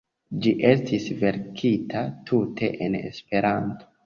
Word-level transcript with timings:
Ĝi 0.45 0.53
estis 0.69 1.05
verkita 1.23 2.03
tute 2.31 2.71
en 2.89 2.97
Esperanto. 3.03 3.91